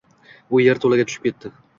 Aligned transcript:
U 0.55 0.61
yerto‘laga 0.61 1.05
tushib 1.11 1.27
ketdi. 1.27 1.53